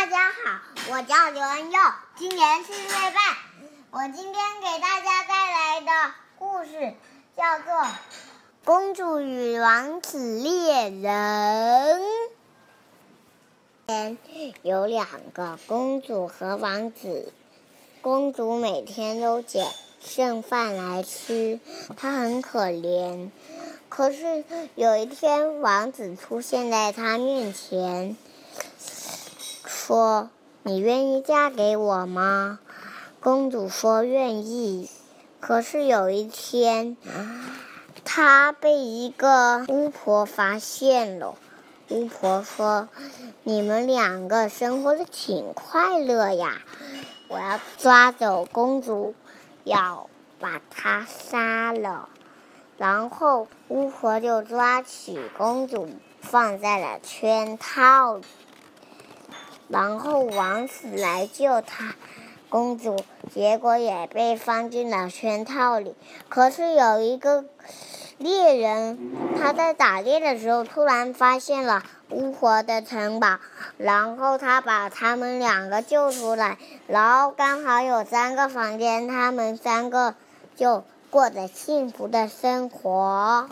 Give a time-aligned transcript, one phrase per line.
[0.00, 0.62] 大家好，
[0.92, 1.78] 我叫刘恩佑，
[2.16, 3.20] 今年四岁半。
[3.90, 6.94] 我今天给大家带来的故事
[7.36, 7.74] 叫做
[8.64, 12.00] 《公主与王子猎人》。
[14.62, 17.30] 有两个公主和王子，
[18.00, 19.66] 公主每天都捡
[20.02, 21.60] 剩饭来吃，
[21.98, 23.28] 她很可怜。
[23.90, 24.46] 可是
[24.76, 28.16] 有一天，王子出现在她面前。
[29.90, 30.30] 说
[30.62, 32.60] ：“你愿意嫁给我吗？”
[33.18, 34.88] 公主说：“愿意。”
[35.40, 36.96] 可是有一天，
[38.04, 41.34] 她被一个巫婆发现了。
[41.88, 42.88] 巫婆说
[43.42, 46.62] ：“你们两个生活的挺快乐呀！
[47.26, 49.16] 我要抓走公主，
[49.64, 52.08] 要把她杀了。”
[52.78, 55.88] 然后巫婆就抓起公主，
[56.20, 58.20] 放在了圈套。
[59.70, 61.94] 然后王子来救她，
[62.48, 62.96] 公主
[63.32, 65.94] 结果也被放进了圈套里。
[66.28, 67.44] 可是有一个
[68.18, 68.98] 猎人，
[69.38, 73.38] 他在打猎的时候突然发现了巫婆的城堡，
[73.78, 80.14] 然后他把他们两个救出来，然后刚好有三个房间，他们三个
[80.56, 83.48] 就过着幸福的生活。